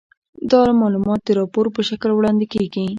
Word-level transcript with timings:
دا 0.51 0.61
معلومات 0.81 1.19
د 1.23 1.29
راپور 1.39 1.65
په 1.75 1.81
شکل 1.89 2.09
وړاندې 2.13 2.45
کیږي. 2.53 2.83